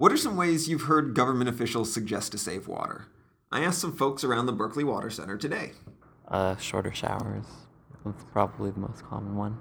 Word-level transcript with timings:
What 0.00 0.12
are 0.12 0.16
some 0.16 0.34
ways 0.34 0.66
you've 0.66 0.84
heard 0.84 1.12
government 1.12 1.50
officials 1.50 1.92
suggest 1.92 2.32
to 2.32 2.38
save 2.38 2.66
water? 2.66 3.08
I 3.52 3.60
asked 3.60 3.82
some 3.82 3.94
folks 3.94 4.24
around 4.24 4.46
the 4.46 4.52
Berkeley 4.52 4.82
Water 4.82 5.10
Center 5.10 5.36
today. 5.36 5.72
Uh, 6.26 6.56
shorter 6.56 6.90
showers. 6.90 7.44
That's 8.06 8.24
probably 8.32 8.70
the 8.70 8.80
most 8.80 9.04
common 9.04 9.36
one. 9.36 9.58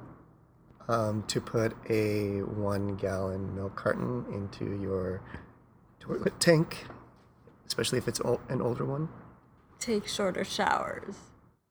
Um, 0.87 1.25
to 1.27 1.41
put 1.41 1.75
a 1.89 2.39
one 2.43 2.95
gallon 2.95 3.53
milk 3.53 3.75
carton 3.75 4.27
into 4.31 4.81
your 4.81 5.21
toilet 5.99 6.39
tank, 6.39 6.85
especially 7.67 7.97
if 7.97 8.07
it's 8.07 8.21
ol- 8.21 8.39
an 8.47 8.61
older 8.61 8.85
one. 8.85 9.09
Take 9.77 10.07
shorter 10.07 10.45
showers. 10.45 11.15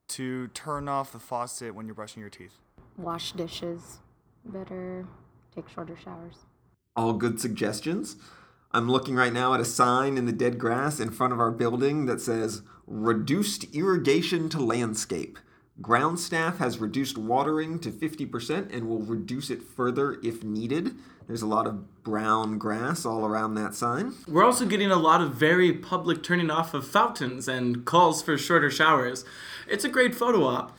To 0.09 0.49
turn 0.49 0.91
off 0.91 1.13
the 1.13 1.19
faucet 1.19 1.75
when 1.75 1.87
you're 1.87 1.95
brushing 1.95 2.21
your 2.21 2.29
teeth. 2.29 2.59
Wash 2.99 3.33
dishes. 3.33 4.01
Better 4.45 5.07
take 5.55 5.71
shorter 5.71 5.97
showers. 5.97 6.45
All 6.95 7.15
good 7.15 7.41
suggestions. 7.41 8.17
I'm 8.71 8.91
looking 8.91 9.15
right 9.15 9.33
now 9.33 9.55
at 9.55 9.61
a 9.61 9.65
sign 9.65 10.19
in 10.19 10.27
the 10.27 10.33
dead 10.33 10.59
grass 10.59 11.01
in 11.01 11.11
front 11.11 11.33
of 11.33 11.41
our 11.41 11.51
building 11.51 12.05
that 12.07 12.21
says 12.21 12.63
reduced 12.87 13.65
irrigation 13.75 14.51
to 14.51 14.61
landscape. 14.61 15.39
Ground 15.81 16.21
staff 16.21 16.59
has 16.59 16.79
reduced 16.79 17.17
watering 17.17 17.79
to 17.81 17.91
50% 17.91 18.75
and 18.75 18.89
will 18.89 19.01
reduce 19.01 19.49
it 19.49 19.63
further 19.63 20.19
if 20.23 20.43
needed. 20.45 20.97
There's 21.27 21.41
a 21.43 21.47
lot 21.47 21.67
of 21.67 22.03
brown 22.03 22.59
grass 22.59 23.07
all 23.07 23.25
around 23.25 23.55
that 23.55 23.75
sign. 23.75 24.15
We're 24.27 24.45
also 24.45 24.67
getting 24.67 24.91
a 24.91 24.97
lot 24.97 25.23
of 25.23 25.35
very 25.35 25.73
public 25.73 26.23
turning 26.23 26.51
off 26.51 26.75
of 26.75 26.87
fountains 26.87 27.49
and 27.49 27.85
calls 27.85 28.23
for 28.23 28.37
shorter 28.37 28.71
showers. 28.71 29.25
It's 29.67 29.85
a 29.85 29.89
great 29.89 30.15
photo 30.15 30.45
op. 30.45 30.79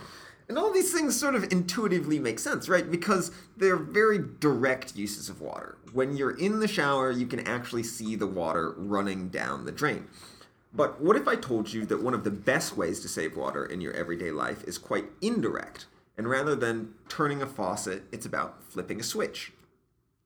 And 0.49 0.57
all 0.57 0.73
these 0.73 0.91
things 0.91 1.17
sort 1.17 1.35
of 1.35 1.53
intuitively 1.53 2.17
make 2.17 2.39
sense, 2.39 2.67
right? 2.67 2.89
Because 2.89 3.31
they're 3.55 3.77
very 3.77 4.17
direct 4.39 4.95
uses 4.95 5.29
of 5.29 5.41
water. 5.41 5.77
When 5.93 6.17
you're 6.17 6.37
in 6.37 6.59
the 6.59 6.67
shower, 6.67 7.11
you 7.11 7.27
can 7.27 7.47
actually 7.47 7.83
see 7.83 8.15
the 8.15 8.25
water 8.25 8.73
running 8.75 9.29
down 9.29 9.65
the 9.65 9.71
drain. 9.71 10.07
But 10.73 10.99
what 10.99 11.15
if 11.15 11.27
I 11.27 11.35
told 11.35 11.71
you 11.71 11.85
that 11.85 12.01
one 12.01 12.15
of 12.15 12.23
the 12.23 12.31
best 12.31 12.75
ways 12.75 12.99
to 13.01 13.07
save 13.07 13.37
water 13.37 13.63
in 13.63 13.79
your 13.79 13.93
everyday 13.93 14.31
life 14.31 14.63
is 14.63 14.79
quite 14.79 15.05
indirect? 15.21 15.85
And 16.17 16.27
rather 16.27 16.55
than 16.55 16.95
turning 17.07 17.43
a 17.43 17.47
faucet, 17.47 18.03
it's 18.11 18.25
about 18.25 18.63
flipping 18.63 18.99
a 18.99 19.03
switch. 19.03 19.53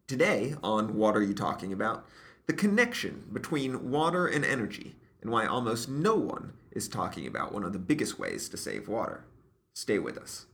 Today, 0.08 0.56
on 0.64 0.96
What 0.96 1.18
Are 1.18 1.22
You 1.22 1.34
Talking 1.34 1.74
About? 1.74 2.06
The 2.46 2.54
connection 2.54 3.26
between 3.32 3.92
water 3.92 4.28
and 4.28 4.46
energy, 4.46 4.96
and 5.22 5.32
why 5.32 5.46
almost 5.46 5.90
no 5.90 6.16
one 6.16 6.54
is 6.72 6.88
talking 6.88 7.28
about 7.28 7.54
one 7.54 7.64
of 7.64 7.74
the 7.74 7.80
biggest 7.80 8.18
ways 8.18 8.48
to 8.50 8.58
save 8.58 8.88
water. 8.88 9.26
Stay 9.74 10.00
with 10.00 10.18
us. 10.18 10.46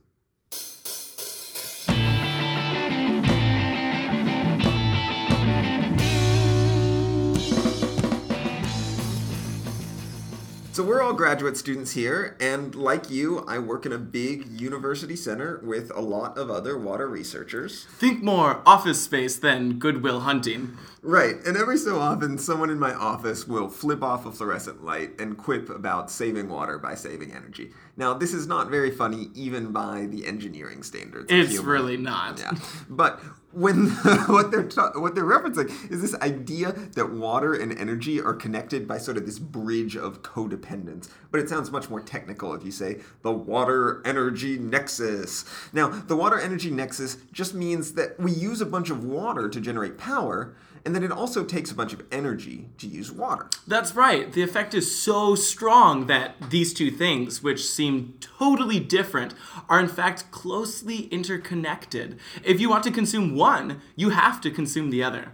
So, 10.80 10.86
we're 10.86 11.02
all 11.02 11.12
graduate 11.12 11.58
students 11.58 11.92
here, 11.92 12.38
and 12.40 12.74
like 12.74 13.10
you, 13.10 13.44
I 13.46 13.58
work 13.58 13.84
in 13.84 13.92
a 13.92 13.98
big 13.98 14.48
university 14.58 15.14
center 15.14 15.60
with 15.62 15.92
a 15.94 16.00
lot 16.00 16.38
of 16.38 16.50
other 16.50 16.78
water 16.78 17.06
researchers. 17.06 17.84
Think 17.98 18.22
more 18.22 18.62
office 18.64 19.02
space 19.02 19.36
than 19.36 19.78
Good 19.78 20.02
Will 20.02 20.20
Hunting. 20.20 20.78
Right, 21.02 21.36
and 21.46 21.54
every 21.54 21.76
so 21.76 21.98
often, 21.98 22.38
someone 22.38 22.70
in 22.70 22.78
my 22.78 22.94
office 22.94 23.46
will 23.46 23.68
flip 23.68 24.02
off 24.02 24.24
a 24.24 24.32
fluorescent 24.32 24.82
light 24.82 25.20
and 25.20 25.36
quip 25.36 25.68
about 25.68 26.10
saving 26.10 26.48
water 26.48 26.78
by 26.78 26.94
saving 26.94 27.34
energy. 27.34 27.72
Now, 27.98 28.14
this 28.14 28.32
is 28.32 28.46
not 28.46 28.70
very 28.70 28.90
funny, 28.90 29.28
even 29.34 29.72
by 29.72 30.06
the 30.06 30.26
engineering 30.26 30.82
standards. 30.82 31.30
It's 31.30 31.58
really 31.58 31.98
not. 31.98 32.38
Yeah, 32.38 32.52
but 32.88 33.20
when 33.52 33.88
what 34.26 34.50
they're 34.50 34.68
ta- 34.68 34.92
what 34.94 35.14
they're 35.14 35.24
referencing 35.24 35.68
is 35.90 36.00
this 36.00 36.14
idea 36.20 36.72
that 36.72 37.10
water 37.10 37.54
and 37.54 37.76
energy 37.76 38.20
are 38.20 38.34
connected 38.34 38.86
by 38.86 38.98
sort 38.98 39.16
of 39.16 39.26
this 39.26 39.38
bridge 39.38 39.96
of 39.96 40.22
codependence. 40.22 41.08
But 41.30 41.40
it 41.40 41.48
sounds 41.48 41.70
much 41.70 41.90
more 41.90 42.00
technical 42.00 42.54
if 42.54 42.64
you 42.64 42.70
say 42.70 43.00
the 43.22 43.32
water 43.32 44.02
energy 44.04 44.58
nexus. 44.58 45.44
Now, 45.72 45.88
the 45.88 46.16
water 46.16 46.38
energy 46.38 46.70
nexus 46.70 47.16
just 47.32 47.54
means 47.54 47.94
that 47.94 48.18
we 48.18 48.32
use 48.32 48.60
a 48.60 48.66
bunch 48.66 48.90
of 48.90 49.04
water 49.04 49.48
to 49.48 49.60
generate 49.60 49.98
power. 49.98 50.54
And 50.84 50.94
then 50.94 51.04
it 51.04 51.12
also 51.12 51.44
takes 51.44 51.70
a 51.70 51.74
bunch 51.74 51.92
of 51.92 52.02
energy 52.10 52.68
to 52.78 52.86
use 52.86 53.12
water. 53.12 53.48
That's 53.66 53.94
right. 53.94 54.32
The 54.32 54.42
effect 54.42 54.74
is 54.74 55.00
so 55.00 55.34
strong 55.34 56.06
that 56.06 56.36
these 56.50 56.72
two 56.72 56.90
things, 56.90 57.42
which 57.42 57.66
seem 57.66 58.14
totally 58.20 58.80
different, 58.80 59.34
are 59.68 59.80
in 59.80 59.88
fact 59.88 60.30
closely 60.30 61.02
interconnected. 61.06 62.18
If 62.42 62.60
you 62.60 62.70
want 62.70 62.84
to 62.84 62.90
consume 62.90 63.36
one, 63.36 63.82
you 63.96 64.10
have 64.10 64.40
to 64.42 64.50
consume 64.50 64.90
the 64.90 65.02
other. 65.02 65.32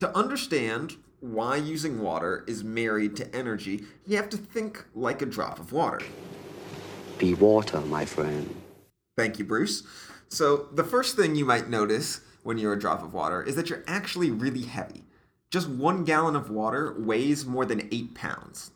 To 0.00 0.16
understand 0.16 0.96
why 1.20 1.56
using 1.56 2.00
water 2.00 2.44
is 2.46 2.62
married 2.62 3.16
to 3.16 3.34
energy, 3.34 3.84
you 4.06 4.16
have 4.16 4.28
to 4.30 4.36
think 4.36 4.84
like 4.94 5.22
a 5.22 5.26
drop 5.26 5.58
of 5.58 5.72
water. 5.72 6.00
Be 7.18 7.34
water, 7.34 7.80
my 7.80 8.04
friend. 8.04 8.54
Thank 9.16 9.40
you, 9.40 9.44
Bruce. 9.44 9.82
So, 10.28 10.68
the 10.72 10.84
first 10.84 11.16
thing 11.16 11.34
you 11.34 11.44
might 11.44 11.68
notice 11.68 12.20
when 12.42 12.58
you're 12.58 12.72
a 12.72 12.78
drop 12.78 13.02
of 13.02 13.14
water 13.14 13.42
is 13.42 13.56
that 13.56 13.70
you're 13.70 13.84
actually 13.86 14.30
really 14.30 14.62
heavy. 14.62 15.04
Just 15.50 15.68
one 15.68 16.04
gallon 16.04 16.36
of 16.36 16.50
water 16.50 16.94
weighs 16.98 17.46
more 17.46 17.64
than 17.64 17.88
eight 17.90 18.14
pounds. 18.14 18.70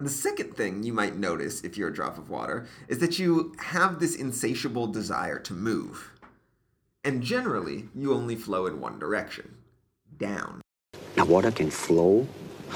The 0.00 0.10
second 0.10 0.56
thing 0.56 0.82
you 0.82 0.92
might 0.92 1.16
notice 1.16 1.62
if 1.62 1.76
you're 1.76 1.88
a 1.88 1.94
drop 1.94 2.18
of 2.18 2.28
water 2.28 2.66
is 2.88 2.98
that 2.98 3.18
you 3.18 3.54
have 3.58 4.00
this 4.00 4.16
insatiable 4.16 4.88
desire 4.88 5.38
to 5.38 5.52
move. 5.52 6.10
And 7.04 7.22
generally, 7.22 7.88
you 7.94 8.12
only 8.12 8.34
flow 8.34 8.66
in 8.66 8.80
one 8.80 8.98
direction 8.98 9.56
down. 10.18 10.60
Now, 11.16 11.26
water 11.26 11.50
can 11.50 11.70
flow 11.70 12.26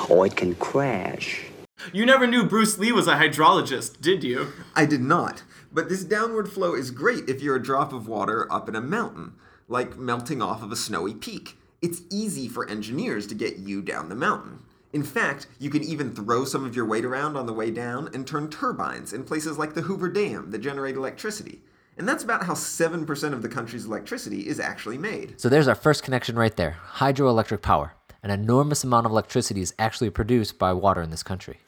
or 0.08 0.26
it 0.26 0.36
can 0.36 0.54
crash. 0.54 1.46
You 1.92 2.06
never 2.06 2.26
knew 2.26 2.44
Bruce 2.44 2.78
Lee 2.78 2.92
was 2.92 3.06
a 3.06 3.14
hydrologist, 3.14 4.00
did 4.00 4.22
you? 4.22 4.52
I 4.74 4.84
did 4.84 5.00
not. 5.00 5.42
But 5.72 5.88
this 5.88 6.04
downward 6.04 6.50
flow 6.50 6.74
is 6.74 6.90
great 6.90 7.28
if 7.28 7.42
you're 7.42 7.56
a 7.56 7.62
drop 7.62 7.92
of 7.92 8.08
water 8.08 8.50
up 8.52 8.68
in 8.68 8.76
a 8.76 8.80
mountain, 8.80 9.34
like 9.68 9.98
melting 9.98 10.42
off 10.42 10.62
of 10.62 10.72
a 10.72 10.76
snowy 10.76 11.14
peak. 11.14 11.56
It's 11.80 12.02
easy 12.10 12.48
for 12.48 12.68
engineers 12.68 13.26
to 13.28 13.34
get 13.34 13.58
you 13.58 13.82
down 13.82 14.08
the 14.08 14.14
mountain. 14.14 14.60
In 14.92 15.02
fact, 15.02 15.46
you 15.58 15.68
can 15.68 15.84
even 15.84 16.14
throw 16.14 16.44
some 16.44 16.64
of 16.64 16.74
your 16.74 16.86
weight 16.86 17.04
around 17.04 17.36
on 17.36 17.44
the 17.44 17.52
way 17.52 17.70
down 17.70 18.08
and 18.14 18.26
turn 18.26 18.48
turbines 18.48 19.12
in 19.12 19.22
places 19.22 19.58
like 19.58 19.74
the 19.74 19.82
Hoover 19.82 20.08
Dam 20.08 20.50
that 20.50 20.58
generate 20.58 20.96
electricity. 20.96 21.60
And 21.98 22.08
that's 22.08 22.24
about 22.24 22.44
how 22.44 22.54
7% 22.54 23.32
of 23.32 23.42
the 23.42 23.48
country's 23.48 23.84
electricity 23.84 24.48
is 24.48 24.58
actually 24.58 24.96
made. 24.96 25.38
So 25.38 25.48
there's 25.48 25.68
our 25.68 25.74
first 25.74 26.02
connection 26.02 26.36
right 26.36 26.56
there 26.56 26.78
hydroelectric 26.94 27.60
power. 27.60 27.94
An 28.22 28.30
enormous 28.30 28.82
amount 28.82 29.06
of 29.06 29.12
electricity 29.12 29.60
is 29.60 29.74
actually 29.78 30.10
produced 30.10 30.58
by 30.58 30.72
water 30.72 31.02
in 31.02 31.10
this 31.10 31.22
country. 31.22 31.58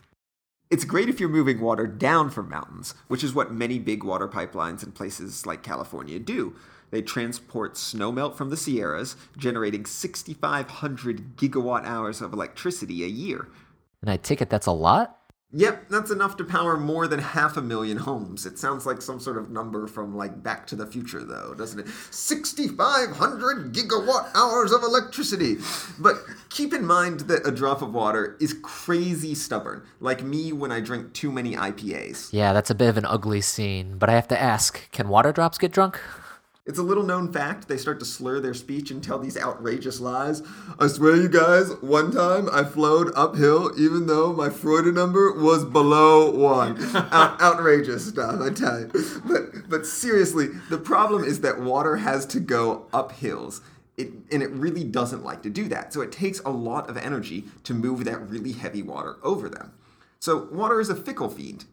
It's 0.71 0.85
great 0.85 1.09
if 1.09 1.19
you're 1.19 1.29
moving 1.29 1.61
water 1.61 1.87
down 1.87 2.31
from 2.31 2.49
mountains, 2.49 2.95
which 3.09 3.25
is 3.25 3.35
what 3.35 3.53
many 3.53 3.81
big 3.81 4.05
water 4.05 4.29
pipelines 4.29 4.85
in 4.85 4.93
places 4.93 5.45
like 5.45 5.65
California 5.65 6.21
do. 6.21 6.55
They 6.91 7.03
transport 7.03 7.75
snowmelt 7.75 8.37
from 8.37 8.51
the 8.51 8.57
Sierras, 8.57 9.17
generating 9.37 9.87
6,500 9.87 11.37
gigawatt 11.37 11.85
hours 11.85 12.21
of 12.21 12.33
electricity 12.33 13.05
a 13.05 13.09
year. 13.09 13.49
And 14.03 14.11
I 14.11 14.17
take 14.17 14.41
it 14.41 14.51
that's 14.51 14.67
a 14.67 14.73
lot? 14.73 15.17
Yep, 15.53 15.89
that's 15.89 16.13
enough 16.13 16.37
to 16.37 16.45
power 16.45 16.77
more 16.77 17.09
than 17.09 17.19
half 17.19 17.57
a 17.57 17.63
million 17.63 17.97
homes. 17.97 18.47
It 18.47 18.57
sounds 18.57 18.87
like 18.87 19.03
some 19.03 19.19
sort 19.19 19.37
of 19.37 19.51
number 19.51 19.89
from 19.89 20.17
like 20.17 20.45
Back 20.45 20.65
to 20.69 20.77
the 20.77 20.87
Future, 20.87 21.25
though, 21.25 21.55
doesn't 21.55 21.81
it? 21.81 21.89
6,500 22.13 23.75
gigawatt 23.75 24.31
hours 24.37 24.71
of 24.71 24.85
electricity. 24.85 25.57
But 25.99 26.19
keep 26.51 26.73
in 26.73 26.87
mind 26.87 27.21
that 27.21 27.45
a 27.45 27.51
drop 27.51 27.83
of 27.83 27.93
water 27.93 28.37
is 28.41 28.55
crazy 28.63 29.35
stubborn, 29.35 29.83
like 29.99 30.23
me 30.23 30.53
when 30.53 30.71
I 30.71 30.79
drink 30.79 31.15
too 31.15 31.33
many 31.33 31.57
IPAs. 31.57 32.33
Yeah, 32.33 32.53
that's 32.53 32.71
a 32.71 32.75
bit 32.75 32.89
of 32.89 32.97
an 32.97 33.05
ugly 33.05 33.41
scene, 33.41 33.99
but 33.99 34.09
I 34.09 34.13
have 34.13 34.29
to 34.29 34.41
ask 34.41 34.89
can 34.93 35.09
water 35.09 35.33
drops 35.33 35.59
get 35.59 35.73
drunk? 35.73 36.01
It's 36.67 36.79
a 36.79 36.83
little 36.83 37.03
known 37.03 37.33
fact. 37.33 37.69
They 37.69 37.79
start 37.79 37.99
to 38.01 38.05
slur 38.05 38.39
their 38.39 38.55
speech 38.55 38.91
and 38.91 39.03
tell 39.03 39.19
these 39.19 39.37
outrageous 39.39 39.99
lies. 39.99 40.43
I 40.79 40.89
swear, 40.89 41.17
you 41.17 41.29
guys, 41.29 41.73
one 41.81 42.13
time 42.13 42.49
I 42.53 42.65
flowed 42.65 43.13
uphill 43.17 43.73
even 43.79 44.07
though 44.07 44.33
my 44.33 44.51
Froude 44.51 44.93
number 44.93 45.33
was 45.33 45.65
below 45.65 46.31
one. 46.31 46.79
Out- 46.95 47.41
outrageous 47.41 48.07
stuff, 48.09 48.41
I 48.41 48.51
tell 48.51 48.81
you. 48.81 48.91
But, 49.25 49.69
but 49.71 49.87
seriously, 49.87 50.49
the 50.69 50.79
problem 50.79 51.25
is 51.25 51.41
that 51.41 51.61
water 51.61 51.97
has 51.97 52.27
to 52.27 52.41
go 52.41 52.87
up 52.93 53.13
hills. 53.13 53.63
It, 53.97 54.13
and 54.31 54.43
it 54.43 54.51
really 54.51 54.85
doesn't 54.85 55.25
like 55.25 55.43
to 55.43 55.51
do 55.51 55.67
that. 55.69 55.93
So 55.93 56.03
it 56.03 56.13
takes 56.13 56.41
a 56.41 56.51
lot 56.51 56.89
of 56.89 56.97
energy 56.97 57.45
to 57.65 57.75
move 57.75 58.05
that 58.05 58.29
really 58.29 58.53
heavy 58.53 58.83
water 58.83 59.17
over 59.23 59.49
them. 59.49 59.73
So 60.21 60.49
water 60.53 60.81
is 60.81 60.91
a 60.91 60.95
fickle 60.95 61.31
fiend. 61.31 61.65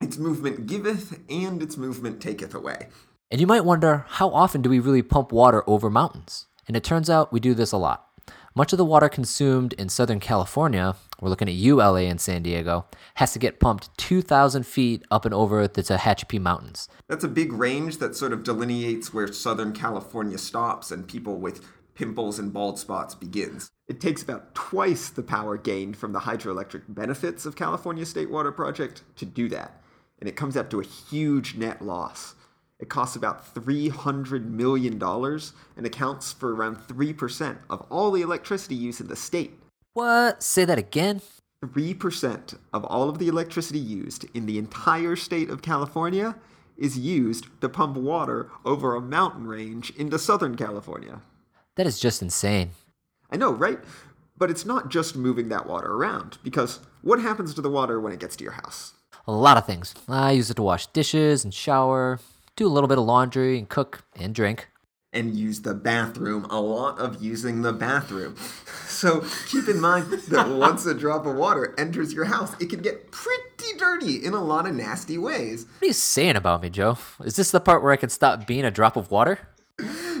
Its 0.00 0.18
movement 0.18 0.66
giveth 0.66 1.20
and 1.30 1.62
its 1.62 1.76
movement 1.76 2.20
taketh 2.20 2.54
away. 2.54 2.88
And 3.34 3.40
you 3.40 3.48
might 3.48 3.64
wonder 3.64 4.06
how 4.10 4.28
often 4.28 4.62
do 4.62 4.70
we 4.70 4.78
really 4.78 5.02
pump 5.02 5.32
water 5.32 5.68
over 5.68 5.90
mountains? 5.90 6.46
And 6.68 6.76
it 6.76 6.84
turns 6.84 7.10
out 7.10 7.32
we 7.32 7.40
do 7.40 7.52
this 7.52 7.72
a 7.72 7.76
lot. 7.76 8.06
Much 8.54 8.72
of 8.72 8.76
the 8.76 8.84
water 8.84 9.08
consumed 9.08 9.72
in 9.72 9.88
Southern 9.88 10.20
California, 10.20 10.94
we're 11.20 11.30
looking 11.30 11.48
at 11.48 11.54
you, 11.54 11.78
LA, 11.78 12.06
and 12.06 12.20
San 12.20 12.44
Diego, 12.44 12.86
has 13.14 13.32
to 13.32 13.40
get 13.40 13.58
pumped 13.58 13.90
2,000 13.98 14.64
feet 14.64 15.02
up 15.10 15.24
and 15.24 15.34
over 15.34 15.66
the 15.66 15.82
Tehachapi 15.82 16.40
Mountains. 16.40 16.88
That's 17.08 17.24
a 17.24 17.28
big 17.28 17.52
range 17.52 17.98
that 17.98 18.14
sort 18.14 18.32
of 18.32 18.44
delineates 18.44 19.12
where 19.12 19.26
Southern 19.32 19.72
California 19.72 20.38
stops 20.38 20.92
and 20.92 21.08
people 21.08 21.40
with 21.40 21.66
pimples 21.96 22.38
and 22.38 22.52
bald 22.52 22.78
spots 22.78 23.16
begins. 23.16 23.72
It 23.88 24.00
takes 24.00 24.22
about 24.22 24.54
twice 24.54 25.08
the 25.08 25.24
power 25.24 25.56
gained 25.56 25.96
from 25.96 26.12
the 26.12 26.20
hydroelectric 26.20 26.82
benefits 26.86 27.46
of 27.46 27.56
California 27.56 28.06
State 28.06 28.30
Water 28.30 28.52
Project 28.52 29.02
to 29.16 29.26
do 29.26 29.48
that, 29.48 29.82
and 30.20 30.28
it 30.28 30.36
comes 30.36 30.56
up 30.56 30.70
to 30.70 30.78
a 30.78 30.84
huge 30.84 31.56
net 31.56 31.82
loss. 31.82 32.36
It 32.80 32.88
costs 32.88 33.16
about 33.16 33.54
$300 33.54 34.44
million 34.46 35.02
and 35.02 35.86
accounts 35.86 36.32
for 36.32 36.54
around 36.54 36.76
3% 36.78 37.58
of 37.70 37.86
all 37.90 38.10
the 38.10 38.22
electricity 38.22 38.74
used 38.74 39.00
in 39.00 39.06
the 39.06 39.16
state. 39.16 39.58
What? 39.92 40.42
Say 40.42 40.64
that 40.64 40.78
again? 40.78 41.22
3% 41.64 42.58
of 42.72 42.84
all 42.84 43.08
of 43.08 43.18
the 43.18 43.28
electricity 43.28 43.78
used 43.78 44.26
in 44.34 44.46
the 44.46 44.58
entire 44.58 45.16
state 45.16 45.48
of 45.50 45.62
California 45.62 46.36
is 46.76 46.98
used 46.98 47.46
to 47.60 47.68
pump 47.68 47.96
water 47.96 48.50
over 48.64 48.94
a 48.94 49.00
mountain 49.00 49.46
range 49.46 49.90
into 49.96 50.18
Southern 50.18 50.56
California. 50.56 51.22
That 51.76 51.86
is 51.86 52.00
just 52.00 52.20
insane. 52.20 52.72
I 53.30 53.36
know, 53.36 53.52
right? 53.52 53.78
But 54.36 54.50
it's 54.50 54.66
not 54.66 54.90
just 54.90 55.16
moving 55.16 55.48
that 55.48 55.66
water 55.66 55.92
around, 55.92 56.38
because 56.42 56.80
what 57.02 57.20
happens 57.20 57.54
to 57.54 57.62
the 57.62 57.70
water 57.70 58.00
when 58.00 58.12
it 58.12 58.18
gets 58.18 58.34
to 58.36 58.44
your 58.44 58.54
house? 58.54 58.94
A 59.26 59.32
lot 59.32 59.56
of 59.56 59.64
things. 59.64 59.94
I 60.08 60.32
use 60.32 60.50
it 60.50 60.54
to 60.54 60.62
wash 60.62 60.88
dishes 60.88 61.44
and 61.44 61.54
shower, 61.54 62.18
do 62.56 62.66
a 62.66 62.70
little 62.70 62.88
bit 62.88 62.98
of 62.98 63.04
laundry 63.04 63.58
and 63.58 63.68
cook 63.68 64.04
and 64.16 64.34
drink. 64.34 64.68
And 65.12 65.36
use 65.36 65.62
the 65.62 65.74
bathroom, 65.74 66.44
a 66.50 66.60
lot 66.60 66.98
of 66.98 67.22
using 67.22 67.62
the 67.62 67.72
bathroom. 67.72 68.36
So 68.88 69.24
keep 69.48 69.68
in 69.68 69.80
mind 69.80 70.10
that 70.10 70.48
once 70.56 70.86
a 70.86 70.94
drop 70.94 71.24
of 71.24 71.36
water 71.36 71.74
enters 71.78 72.12
your 72.12 72.24
house, 72.24 72.52
it 72.60 72.70
can 72.70 72.80
get 72.80 73.12
pretty 73.12 73.78
dirty 73.78 74.24
in 74.24 74.34
a 74.34 74.42
lot 74.42 74.66
of 74.66 74.74
nasty 74.74 75.16
ways. 75.16 75.66
What 75.66 75.82
are 75.82 75.86
you 75.86 75.92
saying 75.92 76.34
about 76.34 76.62
me, 76.62 76.70
Joe? 76.70 76.98
Is 77.24 77.36
this 77.36 77.52
the 77.52 77.60
part 77.60 77.82
where 77.82 77.92
I 77.92 77.96
can 77.96 78.08
stop 78.08 78.46
being 78.46 78.64
a 78.64 78.72
drop 78.72 78.96
of 78.96 79.10
water? 79.10 79.38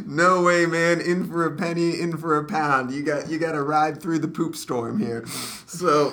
No 0.06 0.42
way, 0.42 0.66
man. 0.66 1.00
In 1.00 1.28
for 1.28 1.44
a 1.46 1.56
penny, 1.56 2.00
in 2.00 2.16
for 2.16 2.36
a 2.36 2.44
pound. 2.44 2.92
You 2.92 3.02
got 3.02 3.28
you 3.28 3.38
got 3.38 3.52
to 3.52 3.62
ride 3.62 4.02
through 4.02 4.18
the 4.18 4.28
poop 4.28 4.56
storm 4.56 4.98
here. 4.98 5.24
So 5.66 6.12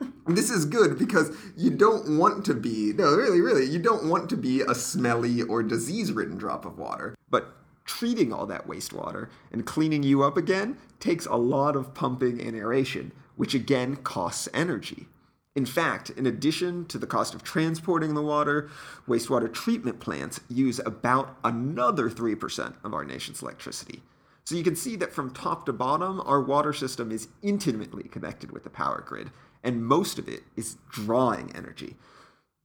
this 0.26 0.50
is 0.50 0.64
good 0.64 0.98
because 0.98 1.36
you 1.56 1.70
don't 1.70 2.18
want 2.18 2.44
to 2.46 2.54
be 2.54 2.92
no, 2.92 3.14
really, 3.14 3.40
really, 3.40 3.66
you 3.66 3.78
don't 3.78 4.08
want 4.08 4.28
to 4.30 4.36
be 4.36 4.60
a 4.62 4.74
smelly 4.74 5.42
or 5.42 5.62
disease-ridden 5.62 6.36
drop 6.36 6.64
of 6.64 6.78
water. 6.78 7.14
But 7.30 7.52
treating 7.84 8.32
all 8.32 8.46
that 8.46 8.66
wastewater 8.66 9.28
and 9.52 9.66
cleaning 9.66 10.02
you 10.02 10.22
up 10.22 10.36
again 10.36 10.76
takes 11.00 11.26
a 11.26 11.36
lot 11.36 11.76
of 11.76 11.94
pumping 11.94 12.40
and 12.40 12.56
aeration, 12.56 13.12
which 13.36 13.54
again 13.54 13.96
costs 13.96 14.48
energy. 14.52 15.06
In 15.54 15.64
fact, 15.64 16.10
in 16.10 16.26
addition 16.26 16.84
to 16.86 16.98
the 16.98 17.06
cost 17.06 17.34
of 17.34 17.42
transporting 17.42 18.12
the 18.12 18.22
water, 18.22 18.68
wastewater 19.08 19.50
treatment 19.50 20.00
plants 20.00 20.40
use 20.50 20.80
about 20.84 21.38
another 21.42 22.10
3% 22.10 22.74
of 22.84 22.92
our 22.92 23.04
nation's 23.04 23.40
electricity. 23.40 24.02
So 24.44 24.54
you 24.54 24.62
can 24.62 24.76
see 24.76 24.96
that 24.96 25.12
from 25.12 25.30
top 25.30 25.64
to 25.66 25.72
bottom, 25.72 26.20
our 26.26 26.42
water 26.42 26.74
system 26.74 27.10
is 27.10 27.28
intimately 27.42 28.04
connected 28.04 28.52
with 28.52 28.64
the 28.64 28.70
power 28.70 29.02
grid, 29.04 29.30
and 29.62 29.84
most 29.84 30.18
of 30.18 30.28
it 30.28 30.42
is 30.56 30.76
drawing 30.90 31.54
energy. 31.54 31.96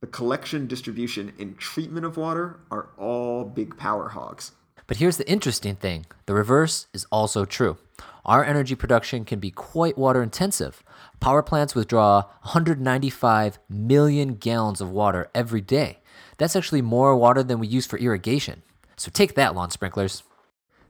The 0.01 0.07
collection, 0.07 0.67
distribution, 0.67 1.33
and 1.39 1.57
treatment 1.57 2.05
of 2.05 2.17
water 2.17 2.59
are 2.71 2.89
all 2.97 3.45
big 3.45 3.77
power 3.77 4.09
hogs. 4.09 4.51
But 4.87 4.97
here's 4.97 5.17
the 5.17 5.29
interesting 5.29 5.75
thing 5.75 6.05
the 6.25 6.33
reverse 6.33 6.87
is 6.93 7.05
also 7.11 7.45
true. 7.45 7.77
Our 8.25 8.43
energy 8.43 8.75
production 8.75 9.25
can 9.25 9.39
be 9.39 9.51
quite 9.51 9.97
water 9.97 10.21
intensive. 10.21 10.83
Power 11.19 11.41
plants 11.41 11.75
withdraw 11.75 12.23
195 12.41 13.59
million 13.69 14.35
gallons 14.35 14.81
of 14.81 14.91
water 14.91 15.29
every 15.33 15.61
day. 15.61 15.99
That's 16.37 16.55
actually 16.55 16.81
more 16.81 17.15
water 17.15 17.43
than 17.43 17.59
we 17.59 17.67
use 17.67 17.85
for 17.85 17.97
irrigation. 17.99 18.63
So 18.95 19.11
take 19.11 19.35
that, 19.35 19.55
lawn 19.55 19.71
sprinklers. 19.71 20.23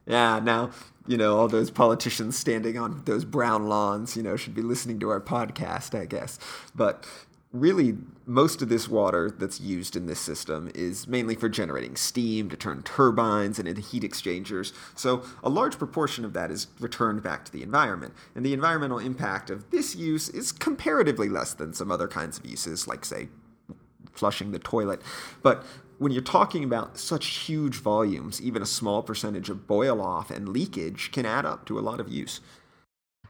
Yeah, 0.06 0.40
now, 0.40 0.70
you 1.06 1.16
know, 1.16 1.36
all 1.36 1.48
those 1.48 1.70
politicians 1.70 2.36
standing 2.38 2.78
on 2.78 3.02
those 3.04 3.24
brown 3.24 3.66
lawns, 3.68 4.16
you 4.16 4.22
know, 4.22 4.36
should 4.36 4.54
be 4.54 4.62
listening 4.62 5.00
to 5.00 5.08
our 5.10 5.20
podcast, 5.20 5.98
I 5.98 6.04
guess. 6.04 6.38
But 6.74 7.04
really, 7.52 7.96
most 8.24 8.62
of 8.62 8.68
this 8.68 8.88
water 8.88 9.30
that's 9.30 9.60
used 9.60 9.96
in 9.96 10.06
this 10.06 10.20
system 10.20 10.70
is 10.74 11.06
mainly 11.06 11.34
for 11.34 11.48
generating 11.48 11.96
steam 11.96 12.48
to 12.48 12.56
turn 12.56 12.82
turbines 12.82 13.58
and 13.58 13.68
into 13.68 13.80
heat 13.80 14.04
exchangers. 14.04 14.72
So, 14.94 15.24
a 15.42 15.50
large 15.50 15.78
proportion 15.78 16.24
of 16.24 16.32
that 16.32 16.50
is 16.50 16.68
returned 16.80 17.22
back 17.22 17.44
to 17.46 17.52
the 17.52 17.62
environment. 17.62 18.14
And 18.34 18.44
the 18.44 18.54
environmental 18.54 18.98
impact 18.98 19.50
of 19.50 19.70
this 19.70 19.94
use 19.94 20.28
is 20.28 20.52
comparatively 20.52 21.28
less 21.28 21.52
than 21.52 21.74
some 21.74 21.90
other 21.90 22.08
kinds 22.08 22.38
of 22.38 22.46
uses, 22.46 22.86
like, 22.88 23.04
say, 23.04 23.28
flushing 24.12 24.52
the 24.52 24.58
toilet. 24.58 25.02
But 25.42 25.64
when 26.02 26.10
you're 26.10 26.20
talking 26.20 26.64
about 26.64 26.98
such 26.98 27.26
huge 27.26 27.76
volumes, 27.76 28.42
even 28.42 28.60
a 28.60 28.66
small 28.66 29.04
percentage 29.04 29.48
of 29.48 29.68
boil 29.68 30.02
off 30.02 30.32
and 30.32 30.48
leakage 30.48 31.12
can 31.12 31.24
add 31.24 31.46
up 31.46 31.64
to 31.66 31.78
a 31.78 31.80
lot 31.80 32.00
of 32.00 32.08
use. 32.08 32.40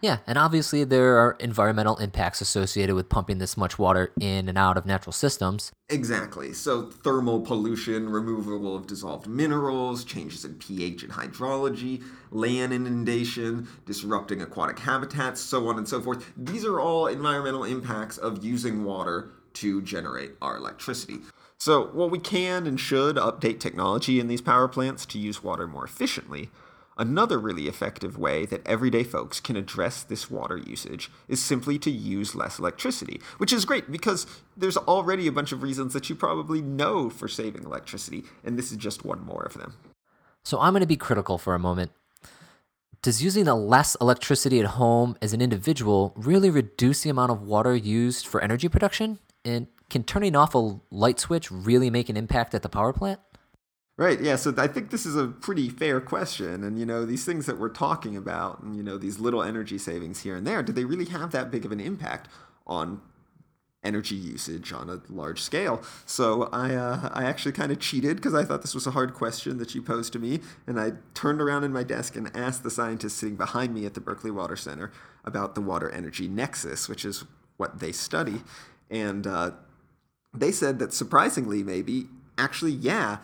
Yeah, 0.01 0.19
and 0.27 0.37
obviously 0.37 0.83
there 0.83 1.19
are 1.19 1.37
environmental 1.39 1.97
impacts 1.99 2.41
associated 2.41 2.97
with 2.97 3.11
pumping 3.11 3.39
this 3.39 3.57
much 3.57 3.79
water 3.79 4.11
in 4.19 4.49
and 4.49 4.57
out 4.57 4.77
of 4.77 4.87
natural 4.87 5.13
systems. 5.13 5.71
Exactly. 5.91 6.55
So, 6.55 6.87
thermal 6.87 7.43
pollution, 7.43 8.09
removal 8.09 8.75
of 8.75 8.87
dissolved 8.89 9.29
minerals, 9.29 10.03
changes 10.03 10.45
in 10.45 10.55
pH 10.55 11.05
and 11.05 11.13
hydrology, 11.13 12.03
land 12.31 12.73
inundation, 12.73 13.69
disrupting 13.87 14.41
aquatic 14.41 14.79
habitats, 14.79 15.41
so 15.41 15.69
on 15.69 15.77
and 15.77 15.87
so 15.87 16.01
forth. 16.01 16.33
These 16.37 16.65
are 16.65 16.81
all 16.81 17.07
environmental 17.07 17.63
impacts 17.63 18.19
of 18.19 18.43
using 18.43 18.83
water 18.83 19.31
to 19.55 19.83
generate 19.83 20.33
our 20.41 20.57
electricity. 20.57 21.19
So, 21.65 21.91
while 21.93 22.11
we 22.11 22.19
can 22.19 22.67
and 22.67 22.81
should 22.81 23.15
update 23.15 23.61
technology 23.61 24.19
in 24.19 24.27
these 24.27 24.41
power 24.41 24.67
plants 24.67 25.07
to 25.07 25.17
use 25.17 25.45
water 25.45 25.69
more 25.69 25.85
efficiently, 25.85 26.51
Another 26.99 27.39
really 27.39 27.69
effective 27.69 28.19
way 28.19 28.45
that 28.47 28.67
everyday 28.67 29.03
folks 29.03 29.41
can 29.41 29.57
address 29.57 30.03
this 30.03 30.31
water 30.31 30.59
usage 30.59 31.11
is 31.27 31.43
simply 31.43 31.79
to 31.79 31.91
use 31.91 32.35
less 32.35 32.59
electricity, 32.59 33.19
which 33.39 33.51
is 33.51 33.65
great 33.65 33.91
because 33.91 34.27
there's 34.57 34.77
already 34.77 35.27
a 35.27 35.33
bunch 35.33 35.53
of 35.53 35.63
reasons 35.63 35.95
that 35.95 36.11
you 36.11 36.15
probably 36.15 36.61
know 36.61 37.09
for 37.09 37.29
saving 37.29 37.65
electricity, 37.65 38.25
and 38.45 38.59
this 38.59 38.71
is 38.71 38.77
just 38.77 39.07
one 39.07 39.25
more 39.25 39.43
of 39.43 39.55
them. 39.55 39.73
So 40.45 40.61
I'm 40.61 40.75
going 40.75 40.83
to 40.83 40.87
be 40.87 40.99
critical 40.99 41.39
for 41.39 41.55
a 41.55 41.59
moment. 41.59 41.93
Does 43.01 43.23
using 43.23 43.49
a 43.49 43.55
less 43.55 43.97
electricity 44.01 44.61
at 44.61 44.67
home 44.67 45.17
as 45.23 45.33
an 45.33 45.41
individual 45.41 46.13
really 46.15 46.51
reduce 46.51 47.05
the 47.05 47.11
amount 47.11 47.33
of 47.33 47.41
water 47.41 47.75
used 47.75 48.27
for 48.27 48.43
energy 48.43 48.69
production? 48.69 49.19
And 49.47 49.67
can 49.93 50.03
turning 50.03 50.35
off 50.35 50.55
a 50.55 50.81
light 50.91 51.21
switch 51.21 51.53
really 51.53 51.91
make 51.91 52.09
an 52.09 52.17
impact 52.17 52.55
at 52.55 52.63
the 52.63 52.69
power 52.69 52.93
plant? 52.93 53.21
Right. 53.99 54.21
Yeah. 54.21 54.37
So 54.37 54.55
I 54.57 54.67
think 54.67 54.91
this 54.91 55.05
is 55.05 55.15
a 55.17 55.29
pretty 55.29 55.69
fair 55.69 56.01
question. 56.01 56.65
And, 56.65 56.79
you 56.79 56.87
know, 56.87 57.05
these 57.05 57.27
things 57.27 57.45
that 57.45 57.61
we're 57.61 57.69
talking 57.69 58.17
about, 58.17 58.63
and, 58.63 58.75
you 58.75 58.83
know, 58.83 58.97
these 58.97 59.21
little 59.21 59.43
energy 59.43 59.77
savings 59.77 60.23
here 60.23 60.35
and 60.35 60.47
there, 60.47 60.63
do 60.63 60.73
they 60.73 60.87
really 60.87 61.05
have 61.05 61.31
that 61.33 61.51
big 61.51 61.67
of 61.67 61.73
an 61.73 61.79
impact 61.79 62.29
on 62.67 63.03
energy 63.85 64.15
usage 64.15 64.73
on 64.73 64.89
a 64.89 65.03
large 65.13 65.43
scale? 65.43 65.83
So 66.07 66.49
I, 66.53 66.75
uh, 66.75 67.11
I 67.13 67.25
actually 67.25 67.53
kind 67.53 67.71
of 67.71 67.81
cheated 67.81 68.17
because 68.17 68.35
I 68.35 68.45
thought 68.45 68.63
this 68.63 68.75
was 68.75 68.87
a 68.87 68.93
hard 68.93 69.13
question 69.13 69.59
that 69.59 69.75
you 69.75 69.83
posed 69.83 70.15
to 70.15 70.19
me. 70.19 70.41
And 70.67 70.81
I 70.81 70.93
turned 71.13 71.43
around 71.43 71.65
in 71.65 71.73
my 71.73 71.83
desk 71.83 72.17
and 72.17 72.35
asked 72.35 72.63
the 72.63 72.71
scientists 72.71 73.15
sitting 73.15 73.37
behind 73.37 73.75
me 73.75 73.85
at 73.85 73.93
the 73.93 74.01
Berkeley 74.01 74.31
Water 74.31 74.57
Center 74.57 74.91
about 75.23 75.55
the 75.55 75.61
water 75.61 75.91
energy 75.91 76.29
nexus, 76.29 76.89
which 76.89 77.05
is 77.05 77.25
what 77.59 77.81
they 77.81 77.93
study. 77.93 78.43
And 78.91 79.27
uh, 79.27 79.51
they 80.35 80.53
said 80.53 80.79
that 80.79 80.93
surprisingly, 80.93 81.63
maybe, 81.63 82.07
actually, 82.39 82.73
yeah 82.73 83.19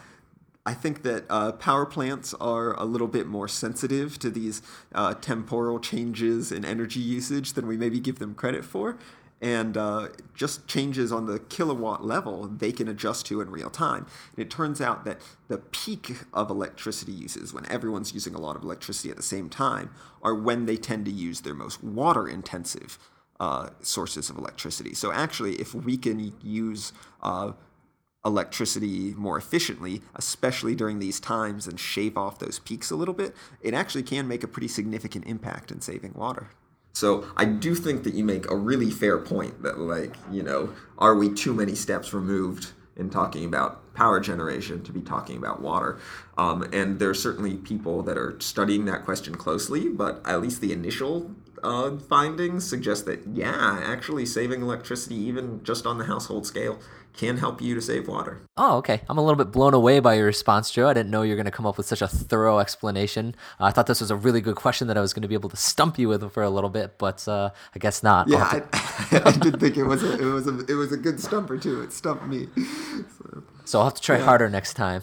I 0.69 0.75
think 0.75 1.01
that 1.03 1.25
uh, 1.31 1.53
power 1.53 1.87
plants 1.87 2.35
are 2.35 2.79
a 2.79 2.85
little 2.85 3.07
bit 3.07 3.27
more 3.27 3.49
sensitive 3.49 4.19
to 4.19 4.29
these 4.29 4.61
uh, 4.95 5.15
temporal 5.15 5.81
changes 5.81 6.53
in 6.53 6.63
energy 6.63 7.01
usage 7.01 7.55
than 7.55 7.67
we 7.67 7.79
maybe 7.79 8.01
give 8.01 8.19
them 8.19 8.35
credit 8.35 8.67
for. 8.67 8.99
And 9.41 9.79
uh, 9.79 10.09
just 10.35 10.67
changes 10.67 11.11
on 11.11 11.25
the 11.25 11.39
kilowatt 11.39 12.05
level, 12.05 12.49
they 12.49 12.71
can 12.71 12.87
adjust 12.87 13.25
to 13.27 13.41
in 13.41 13.51
real 13.51 13.71
time. 13.71 14.05
And 14.37 14.45
it 14.45 14.51
turns 14.51 14.83
out 14.83 15.07
that 15.07 15.23
the 15.47 15.57
peak 15.57 16.17
of 16.35 16.51
electricity 16.51 17.13
uses, 17.13 17.55
when 17.55 17.65
everyone's 17.71 18.13
using 18.13 18.35
a 18.35 18.39
lot 18.39 18.55
of 18.55 18.63
electricity 18.63 19.09
at 19.09 19.17
the 19.17 19.23
same 19.23 19.49
time, 19.49 19.91
are 20.23 20.35
when 20.35 20.67
they 20.67 20.77
tend 20.77 21.07
to 21.07 21.11
use 21.11 21.41
their 21.41 21.55
most 21.55 21.83
water 21.83 22.29
intensive 22.29 22.99
uh, 23.41 23.71
sources 23.81 24.31
of 24.31 24.39
electricity. 24.39 24.95
So 24.95 25.13
actually, 25.13 25.55
if 25.57 25.75
we 25.75 25.97
can 25.97 26.33
use 26.43 26.93
uh, 27.23 27.53
electricity 28.25 29.15
more 29.17 29.39
efficiently, 29.39 30.03
especially 30.17 30.75
during 30.75 30.99
these 30.99 31.21
times, 31.21 31.67
and 31.67 31.79
shave 31.79 32.17
off 32.17 32.39
those 32.39 32.59
peaks 32.59 32.91
a 32.91 32.97
little 32.97 33.15
bit, 33.15 33.35
it 33.61 33.75
actually 33.75 34.03
can 34.03 34.27
make 34.27 34.43
a 34.43 34.49
pretty 34.49 34.69
significant 34.69 35.27
impact 35.27 35.71
in 35.71 35.81
saving 35.81 36.13
water. 36.15 36.51
So 36.93 37.27
I 37.37 37.45
do 37.45 37.77
think 37.77 38.03
that 38.03 38.15
you 38.15 38.25
make 38.25 38.51
a 38.51 38.57
really 38.57 38.91
fair 38.91 39.19
point 39.19 39.63
that, 39.63 39.79
like, 39.79 40.17
you 40.33 40.43
know, 40.43 40.75
are 40.99 41.15
we 41.15 41.33
too 41.33 41.55
many 41.55 41.77
steps 41.77 42.13
removed 42.13 42.73
in 42.97 43.09
talking 43.09 43.45
about 43.45 43.95
power 43.95 44.19
generation 44.19 44.83
to 44.83 44.93
be 44.93 45.01
talking 45.01 45.37
about 45.37 45.63
water? 45.63 46.01
Um, 46.37 46.69
and 46.73 46.99
there 46.99 47.11
are 47.11 47.15
certainly 47.15 47.57
people 47.57 48.03
that 48.03 48.19
are 48.19 48.37
studying 48.41 48.85
that 48.87 49.05
question 49.05 49.37
closely, 49.37 49.89
but 49.89 50.21
at 50.27 50.43
least 50.43 50.61
the 50.61 50.73
initial 50.73 51.31
uh, 51.63 51.97
findings 51.99 52.69
suggest 52.69 53.07
that, 53.07 53.27
yeah, 53.33 53.81
actually 53.85 54.27
saving 54.27 54.63
electricity, 54.63 55.17
even 55.17 55.63
just 55.65 55.87
on 55.87 55.99
the 55.99 56.05
household 56.05 56.47
scale, 56.47 56.79
can 57.19 57.39
help 57.39 57.61
you 57.61 57.75
to 57.75 57.83
save 57.83 58.07
water. 58.07 58.41
Oh, 58.57 58.77
okay. 58.77 59.01
I'm 59.09 59.19
a 59.19 59.23
little 59.23 59.37
bit 59.37 59.51
blown 59.53 59.75
away 59.75 59.99
by 59.99 60.15
your 60.15 60.27
response, 60.27 60.71
Joe. 60.71 60.89
I 60.89 60.95
didn't 60.95 61.11
know 61.11 61.23
you 61.23 61.31
were 61.31 61.37
going 61.37 61.47
to 61.47 61.51
come 61.51 61.67
up 61.67 61.77
with 61.77 61.87
such 61.87 62.01
a 62.01 62.07
thorough 62.07 62.61
explanation. 62.61 63.35
Uh, 63.59 63.65
I 63.65 63.71
thought 63.73 63.87
this 63.89 64.01
was 64.01 64.13
a 64.13 64.17
really 64.17 64.41
good 64.41 64.55
question 64.55 64.87
that 64.87 64.97
I 64.97 65.01
was 65.01 65.13
going 65.13 65.23
to 65.23 65.29
be 65.29 65.35
able 65.35 65.51
to 65.51 65.57
stump 65.57 65.99
you 65.99 66.09
with 66.09 66.31
for 66.33 66.45
a 66.45 66.51
little 66.51 66.71
bit, 66.71 66.97
but 66.97 67.27
uh, 67.27 67.51
I 67.75 67.79
guess 67.81 68.03
not. 68.05 68.29
Yeah, 68.29 68.49
have 68.49 68.69
I, 69.13 69.23
I 69.31 69.33
did 69.33 69.59
think 69.59 69.77
it 69.77 69.85
was 69.85 70.05
a, 70.05 70.13
it 70.13 70.33
was 70.33 70.47
a, 70.47 70.59
it 70.67 70.75
was 70.75 70.93
a 70.93 70.97
good 70.97 71.19
stumper 71.19 71.59
too. 71.59 71.83
It 71.83 71.93
stumped 71.93 72.27
me. 72.27 72.49
So, 73.19 73.43
So 73.65 73.79
I'll 73.81 73.87
have 73.87 73.95
to 73.95 74.03
try 74.03 74.19
harder 74.19 74.49
next 74.49 74.75
time. 74.75 75.03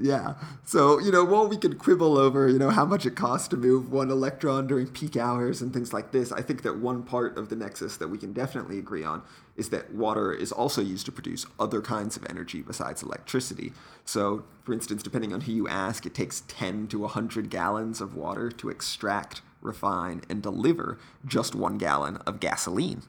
Yeah. 0.00 0.34
So 0.64 0.98
you 1.00 1.10
know, 1.10 1.24
while 1.24 1.48
we 1.48 1.56
could 1.56 1.78
quibble 1.78 2.16
over 2.16 2.48
you 2.48 2.58
know 2.58 2.70
how 2.70 2.84
much 2.84 3.04
it 3.04 3.16
costs 3.16 3.48
to 3.48 3.56
move 3.56 3.90
one 3.90 4.10
electron 4.10 4.66
during 4.66 4.86
peak 4.86 5.16
hours 5.16 5.60
and 5.60 5.72
things 5.72 5.92
like 5.92 6.12
this, 6.12 6.32
I 6.32 6.40
think 6.40 6.62
that 6.62 6.78
one 6.78 7.02
part 7.02 7.36
of 7.36 7.48
the 7.48 7.56
nexus 7.56 7.96
that 7.96 8.08
we 8.08 8.18
can 8.18 8.32
definitely 8.32 8.78
agree 8.78 9.04
on 9.04 9.22
is 9.56 9.68
that 9.70 9.92
water 9.92 10.32
is 10.32 10.52
also 10.52 10.80
used 10.80 11.06
to 11.06 11.12
produce 11.12 11.46
other 11.58 11.82
kinds 11.82 12.16
of 12.16 12.24
energy 12.28 12.62
besides 12.62 13.02
electricity. 13.02 13.72
So, 14.04 14.44
for 14.64 14.72
instance, 14.72 15.02
depending 15.02 15.32
on 15.32 15.42
who 15.42 15.52
you 15.52 15.68
ask, 15.68 16.06
it 16.06 16.14
takes 16.14 16.42
10 16.48 16.88
to 16.88 17.00
100 17.00 17.50
gallons 17.50 18.00
of 18.00 18.14
water 18.14 18.50
to 18.50 18.70
extract, 18.70 19.42
refine, 19.60 20.22
and 20.30 20.42
deliver 20.42 20.98
just 21.26 21.54
one 21.54 21.76
gallon 21.76 22.16
of 22.18 22.40
gasoline. 22.40 23.02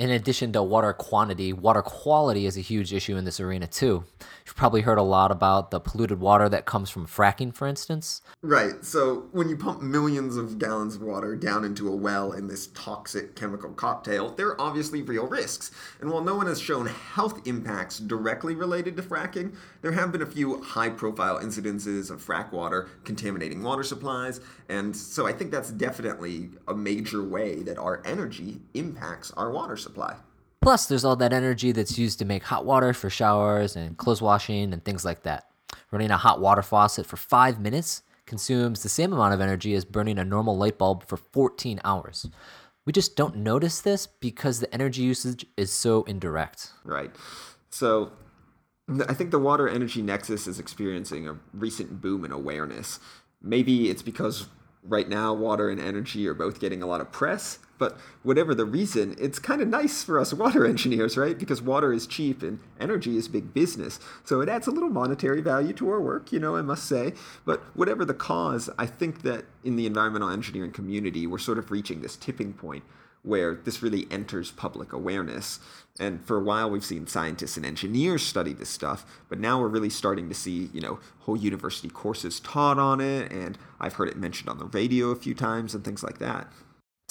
In 0.00 0.08
addition 0.08 0.50
to 0.54 0.62
water 0.62 0.94
quantity, 0.94 1.52
water 1.52 1.82
quality 1.82 2.46
is 2.46 2.56
a 2.56 2.62
huge 2.62 2.94
issue 2.94 3.18
in 3.18 3.26
this 3.26 3.38
arena 3.38 3.66
too. 3.66 4.04
You've 4.46 4.56
probably 4.56 4.80
heard 4.80 4.96
a 4.96 5.02
lot 5.02 5.30
about 5.30 5.70
the 5.70 5.78
polluted 5.78 6.20
water 6.20 6.48
that 6.48 6.64
comes 6.64 6.88
from 6.88 7.06
fracking, 7.06 7.54
for 7.54 7.68
instance. 7.68 8.22
Right. 8.40 8.82
So 8.82 9.28
when 9.32 9.50
you 9.50 9.58
pump 9.58 9.82
millions 9.82 10.38
of 10.38 10.58
gallons 10.58 10.94
of 10.94 11.02
water 11.02 11.36
down 11.36 11.66
into 11.66 11.86
a 11.86 11.94
well 11.94 12.32
in 12.32 12.46
this 12.48 12.68
toxic 12.68 13.36
chemical 13.36 13.74
cocktail, 13.74 14.30
there 14.30 14.46
are 14.46 14.58
obviously 14.58 15.02
real 15.02 15.26
risks. 15.26 15.70
And 16.00 16.10
while 16.10 16.24
no 16.24 16.34
one 16.34 16.46
has 16.46 16.58
shown 16.58 16.86
health 16.86 17.46
impacts 17.46 17.98
directly 17.98 18.54
related 18.54 18.96
to 18.96 19.02
fracking, 19.02 19.54
there 19.82 19.92
have 19.92 20.12
been 20.12 20.22
a 20.22 20.26
few 20.26 20.62
high 20.62 20.88
profile 20.88 21.38
incidences 21.40 22.10
of 22.10 22.24
frack 22.24 22.52
water 22.52 22.88
contaminating 23.04 23.62
water 23.62 23.82
supplies. 23.82 24.40
And 24.66 24.96
so 24.96 25.26
I 25.26 25.34
think 25.34 25.50
that's 25.50 25.70
definitely 25.70 26.48
a 26.66 26.74
major 26.74 27.22
way 27.22 27.62
that 27.64 27.76
our 27.76 28.00
energy 28.06 28.62
impacts 28.72 29.30
our 29.32 29.50
water 29.50 29.76
supply. 29.76 29.89
Plus, 30.60 30.86
there's 30.86 31.04
all 31.04 31.16
that 31.16 31.32
energy 31.32 31.72
that's 31.72 31.98
used 31.98 32.18
to 32.18 32.24
make 32.24 32.42
hot 32.42 32.66
water 32.66 32.92
for 32.92 33.08
showers 33.08 33.76
and 33.76 33.96
clothes 33.96 34.20
washing 34.20 34.72
and 34.72 34.84
things 34.84 35.04
like 35.04 35.22
that. 35.22 35.48
Running 35.90 36.10
a 36.10 36.16
hot 36.16 36.40
water 36.40 36.62
faucet 36.62 37.06
for 37.06 37.16
five 37.16 37.58
minutes 37.58 38.02
consumes 38.26 38.82
the 38.82 38.88
same 38.88 39.12
amount 39.12 39.34
of 39.34 39.40
energy 39.40 39.74
as 39.74 39.84
burning 39.84 40.18
a 40.18 40.24
normal 40.24 40.56
light 40.56 40.78
bulb 40.78 41.04
for 41.06 41.16
14 41.16 41.80
hours. 41.82 42.28
We 42.84 42.92
just 42.92 43.16
don't 43.16 43.36
notice 43.36 43.80
this 43.80 44.06
because 44.06 44.60
the 44.60 44.72
energy 44.72 45.02
usage 45.02 45.46
is 45.56 45.72
so 45.72 46.04
indirect. 46.04 46.70
Right. 46.84 47.10
So 47.70 48.12
I 49.08 49.14
think 49.14 49.30
the 49.30 49.38
water 49.38 49.68
energy 49.68 50.02
nexus 50.02 50.46
is 50.46 50.58
experiencing 50.58 51.28
a 51.28 51.38
recent 51.52 52.00
boom 52.00 52.24
in 52.24 52.32
awareness. 52.32 53.00
Maybe 53.42 53.90
it's 53.90 54.02
because 54.02 54.46
right 54.82 55.08
now 55.08 55.32
water 55.32 55.70
and 55.70 55.80
energy 55.80 56.26
are 56.26 56.34
both 56.34 56.60
getting 56.60 56.82
a 56.82 56.86
lot 56.86 57.00
of 57.00 57.12
press, 57.12 57.58
but 57.80 57.98
whatever 58.22 58.54
the 58.54 58.66
reason, 58.66 59.16
it's 59.18 59.38
kind 59.40 59.62
of 59.62 59.66
nice 59.66 60.04
for 60.04 60.20
us 60.20 60.32
water 60.34 60.64
engineers, 60.74 61.16
right? 61.16 61.36
Because 61.36 61.60
water 61.62 61.92
is 61.92 62.06
cheap 62.06 62.42
and 62.42 62.60
energy 62.78 63.16
is 63.16 63.26
big 63.26 63.52
business. 63.52 63.98
So 64.22 64.42
it 64.42 64.48
adds 64.48 64.68
a 64.68 64.70
little 64.70 64.90
monetary 64.90 65.40
value 65.40 65.72
to 65.72 65.90
our 65.90 66.00
work, 66.00 66.30
you 66.30 66.38
know, 66.38 66.54
I 66.54 66.62
must 66.62 66.84
say. 66.84 67.14
But 67.44 67.62
whatever 67.74 68.04
the 68.04 68.14
cause, 68.14 68.68
I 68.78 68.84
think 68.84 69.22
that 69.22 69.46
in 69.64 69.76
the 69.76 69.86
environmental 69.86 70.28
engineering 70.28 70.72
community, 70.72 71.26
we're 71.26 71.38
sort 71.38 71.58
of 71.58 71.70
reaching 71.70 72.02
this 72.02 72.16
tipping 72.16 72.52
point 72.52 72.84
where 73.22 73.54
this 73.54 73.82
really 73.82 74.06
enters 74.10 74.50
public 74.50 74.92
awareness. 74.92 75.58
And 75.98 76.24
for 76.24 76.36
a 76.36 76.42
while, 76.42 76.70
we've 76.70 76.84
seen 76.84 77.06
scientists 77.06 77.56
and 77.56 77.66
engineers 77.66 78.22
study 78.22 78.52
this 78.52 78.70
stuff, 78.70 79.04
but 79.28 79.38
now 79.38 79.60
we're 79.60 79.68
really 79.68 79.90
starting 79.90 80.28
to 80.28 80.34
see, 80.34 80.70
you 80.72 80.80
know, 80.80 81.00
whole 81.20 81.36
university 81.36 81.88
courses 81.88 82.40
taught 82.40 82.78
on 82.78 83.00
it, 83.00 83.30
and 83.30 83.58
I've 83.78 83.94
heard 83.94 84.08
it 84.08 84.16
mentioned 84.16 84.48
on 84.48 84.58
the 84.58 84.64
radio 84.66 85.10
a 85.10 85.16
few 85.16 85.34
times 85.34 85.74
and 85.74 85.84
things 85.84 86.02
like 86.02 86.18
that. 86.18 86.50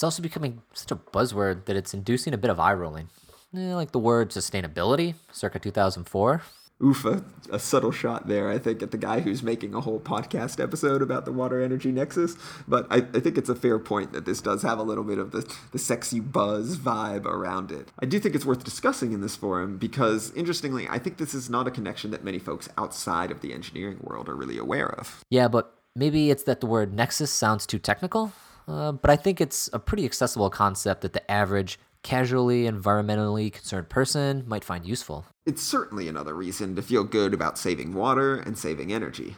It's 0.00 0.04
also 0.04 0.22
becoming 0.22 0.62
such 0.72 0.90
a 0.92 0.96
buzzword 0.96 1.66
that 1.66 1.76
it's 1.76 1.92
inducing 1.92 2.32
a 2.32 2.38
bit 2.38 2.50
of 2.50 2.58
eye 2.58 2.72
rolling. 2.72 3.10
Eh, 3.54 3.74
like 3.74 3.92
the 3.92 3.98
word 3.98 4.30
sustainability, 4.30 5.12
circa 5.30 5.58
2004. 5.58 6.40
Oof, 6.82 7.04
a, 7.04 7.22
a 7.52 7.58
subtle 7.58 7.92
shot 7.92 8.26
there, 8.26 8.48
I 8.48 8.56
think, 8.56 8.82
at 8.82 8.92
the 8.92 8.96
guy 8.96 9.20
who's 9.20 9.42
making 9.42 9.74
a 9.74 9.82
whole 9.82 10.00
podcast 10.00 10.58
episode 10.58 11.02
about 11.02 11.26
the 11.26 11.32
water 11.32 11.60
energy 11.62 11.92
nexus. 11.92 12.34
But 12.66 12.86
I, 12.88 13.04
I 13.12 13.20
think 13.20 13.36
it's 13.36 13.50
a 13.50 13.54
fair 13.54 13.78
point 13.78 14.14
that 14.14 14.24
this 14.24 14.40
does 14.40 14.62
have 14.62 14.78
a 14.78 14.82
little 14.82 15.04
bit 15.04 15.18
of 15.18 15.32
the, 15.32 15.54
the 15.72 15.78
sexy 15.78 16.18
buzz 16.18 16.78
vibe 16.78 17.26
around 17.26 17.70
it. 17.70 17.90
I 17.98 18.06
do 18.06 18.18
think 18.18 18.34
it's 18.34 18.46
worth 18.46 18.64
discussing 18.64 19.12
in 19.12 19.20
this 19.20 19.36
forum 19.36 19.76
because, 19.76 20.32
interestingly, 20.32 20.88
I 20.88 20.98
think 20.98 21.18
this 21.18 21.34
is 21.34 21.50
not 21.50 21.68
a 21.68 21.70
connection 21.70 22.10
that 22.12 22.24
many 22.24 22.38
folks 22.38 22.70
outside 22.78 23.30
of 23.30 23.42
the 23.42 23.52
engineering 23.52 23.98
world 24.00 24.30
are 24.30 24.34
really 24.34 24.56
aware 24.56 24.88
of. 24.98 25.22
Yeah, 25.28 25.48
but 25.48 25.76
maybe 25.94 26.30
it's 26.30 26.44
that 26.44 26.60
the 26.60 26.66
word 26.66 26.94
nexus 26.94 27.30
sounds 27.30 27.66
too 27.66 27.78
technical. 27.78 28.32
Uh, 28.70 28.92
but 28.92 29.10
I 29.10 29.16
think 29.16 29.40
it's 29.40 29.68
a 29.72 29.78
pretty 29.78 30.04
accessible 30.04 30.48
concept 30.48 31.00
that 31.00 31.12
the 31.12 31.28
average, 31.30 31.78
casually 32.02 32.64
environmentally 32.64 33.52
concerned 33.52 33.88
person 33.88 34.44
might 34.46 34.64
find 34.64 34.86
useful. 34.86 35.26
It's 35.44 35.62
certainly 35.62 36.06
another 36.06 36.34
reason 36.34 36.76
to 36.76 36.82
feel 36.82 37.02
good 37.02 37.34
about 37.34 37.58
saving 37.58 37.94
water 37.94 38.36
and 38.36 38.56
saving 38.56 38.92
energy. 38.92 39.36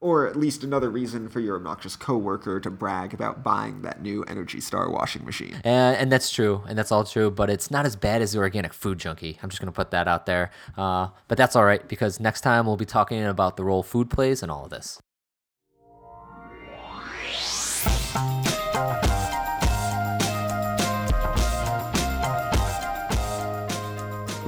Or 0.00 0.28
at 0.28 0.36
least 0.36 0.62
another 0.62 0.90
reason 0.90 1.28
for 1.28 1.40
your 1.40 1.56
obnoxious 1.56 1.96
coworker 1.96 2.60
to 2.60 2.70
brag 2.70 3.12
about 3.12 3.42
buying 3.42 3.82
that 3.82 4.00
new 4.00 4.22
Energy 4.24 4.60
Star 4.60 4.88
washing 4.88 5.24
machine. 5.24 5.60
And, 5.64 5.96
and 5.96 6.12
that's 6.12 6.30
true, 6.30 6.62
and 6.68 6.78
that's 6.78 6.92
all 6.92 7.02
true, 7.02 7.32
but 7.32 7.50
it's 7.50 7.68
not 7.68 7.84
as 7.84 7.96
bad 7.96 8.22
as 8.22 8.30
the 8.30 8.38
organic 8.38 8.72
food 8.72 8.98
junkie. 8.98 9.40
I'm 9.42 9.50
just 9.50 9.60
going 9.60 9.72
to 9.72 9.76
put 9.76 9.90
that 9.90 10.06
out 10.06 10.24
there. 10.24 10.52
Uh, 10.76 11.08
but 11.26 11.36
that's 11.36 11.56
all 11.56 11.64
right, 11.64 11.86
because 11.88 12.20
next 12.20 12.42
time 12.42 12.64
we'll 12.64 12.76
be 12.76 12.84
talking 12.84 13.24
about 13.24 13.56
the 13.56 13.64
role 13.64 13.82
food 13.82 14.08
plays 14.08 14.40
in 14.40 14.50
all 14.50 14.64
of 14.64 14.70
this. 14.70 15.00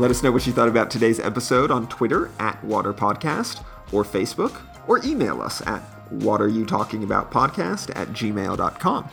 Let 0.00 0.11
us 0.11 0.23
know 0.23 0.33
what 0.33 0.47
you 0.47 0.54
thought 0.54 0.71
about 0.71 0.90
today's 0.90 1.21
episode 1.21 1.71
on 1.71 1.87
Twitter 1.88 2.30
at 2.38 2.64
Water 2.64 2.95
Podcast 2.95 3.62
or 3.92 4.02
Facebook, 4.02 4.62
or 4.88 5.04
email 5.04 5.42
us 5.42 5.61
at 5.66 5.83
whatareyoutalkingaboutpodcast 6.11 7.95
at 7.95 8.09
gmail.com. 8.09 9.11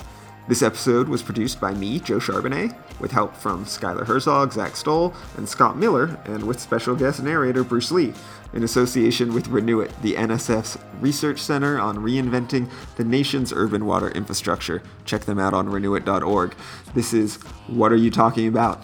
This 0.48 0.62
episode 0.62 1.10
was 1.10 1.22
produced 1.22 1.60
by 1.60 1.74
me, 1.74 2.00
Joe 2.00 2.20
Charbonnet, 2.20 2.74
with 3.02 3.12
help 3.12 3.36
from 3.36 3.66
Skylar 3.66 4.08
Herzog, 4.08 4.54
Zach 4.54 4.78
Stoll, 4.78 5.14
and 5.36 5.50
Scott 5.50 5.76
Miller, 5.76 6.18
and 6.24 6.48
with 6.48 6.58
special 6.58 6.96
guest 6.96 7.22
narrator 7.22 7.66
Bruce 7.66 7.92
Lee, 7.92 8.14
in 8.54 8.64
association 8.64 9.34
with 9.34 9.50
ReNUWIt, 9.50 9.92
the 10.04 10.14
NSF's 10.14 10.78
Research 11.02 11.42
Center 11.42 11.82
on 11.82 11.98
Reinventing 11.98 12.70
the 12.96 13.04
Nation's 13.04 13.52
Urban 13.52 13.86
Water 13.86 14.08
Infrastructure. 14.12 14.82
Check 15.04 15.26
them 15.26 15.38
out 15.38 15.54
on 15.54 15.68
renewit.org. 15.68 16.56
This 16.96 17.14
is 17.14 17.36
What 17.68 17.92
Are 17.92 17.98
You 17.98 18.10
Talking 18.10 18.48
About? 18.48 18.82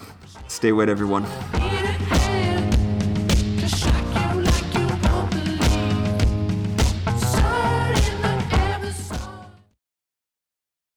Stay 0.48 0.70
wet, 0.70 0.90
everyone. 0.90 1.24